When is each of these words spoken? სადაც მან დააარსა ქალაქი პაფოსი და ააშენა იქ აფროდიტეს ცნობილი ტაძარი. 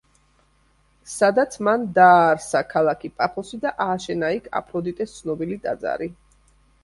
სადაც 1.15 1.57
მან 1.67 1.83
დააარსა 1.97 2.61
ქალაქი 2.71 3.11
პაფოსი 3.19 3.59
და 3.65 3.73
ააშენა 3.87 4.33
იქ 4.39 4.49
აფროდიტეს 4.61 5.13
ცნობილი 5.21 5.59
ტაძარი. 5.67 6.09